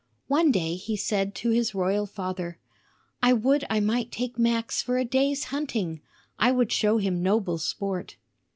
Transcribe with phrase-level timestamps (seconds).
[0.25, 2.57] One day he said to his royal father,
[3.21, 6.01] "I would I might take Max for a day's hunting;
[6.39, 8.15] I would show him noble sport."